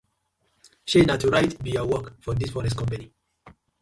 [0.91, 3.07] Shey na to write bi yur work for dis forest company.